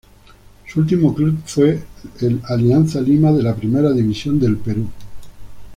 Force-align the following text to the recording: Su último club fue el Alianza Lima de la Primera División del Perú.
Su 0.67 0.79
último 0.79 1.13
club 1.13 1.37
fue 1.45 1.79
el 2.21 2.41
Alianza 2.45 2.99
Lima 3.01 3.31
de 3.31 3.43
la 3.43 3.55
Primera 3.55 3.91
División 3.91 4.39
del 4.39 4.57
Perú. 4.57 4.87